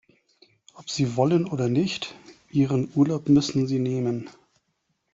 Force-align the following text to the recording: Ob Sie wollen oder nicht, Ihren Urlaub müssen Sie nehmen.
Ob 0.73 0.89
Sie 0.89 1.15
wollen 1.15 1.45
oder 1.45 1.69
nicht, 1.69 2.15
Ihren 2.49 2.91
Urlaub 2.95 3.29
müssen 3.29 3.67
Sie 3.67 3.77
nehmen. 3.77 4.31